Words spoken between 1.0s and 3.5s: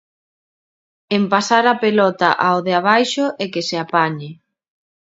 En pasar a pelota ao de abaixo e